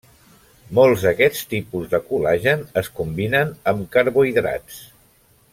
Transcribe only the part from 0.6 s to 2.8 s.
Molts d'aquests tipus de col·lagen